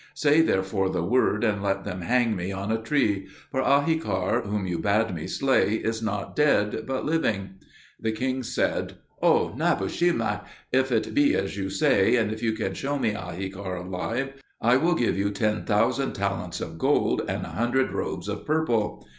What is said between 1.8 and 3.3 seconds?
them hang me on a tree;